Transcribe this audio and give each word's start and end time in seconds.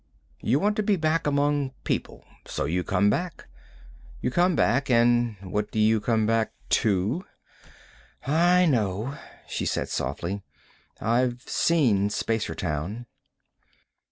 You 0.41 0.57
want 0.59 0.77
to 0.77 0.81
be 0.81 0.95
back 0.95 1.27
among 1.27 1.73
people. 1.83 2.25
So 2.47 2.65
you 2.65 2.83
come 2.83 3.11
back. 3.11 3.47
You 4.19 4.31
come 4.31 4.55
back. 4.55 4.89
And 4.89 5.35
what 5.43 5.69
do 5.69 5.77
you 5.77 6.01
come 6.01 6.25
back 6.25 6.53
to?" 6.81 7.23
"I 8.25 8.65
know," 8.65 9.15
she 9.47 9.67
said 9.67 9.89
softly. 9.89 10.41
"I've 10.99 11.43
seen 11.47 12.09
Spacertown." 12.09 13.05